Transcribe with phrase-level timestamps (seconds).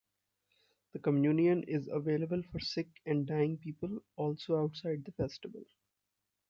[0.93, 5.63] The communion is available for sick and dying people also outside the festival.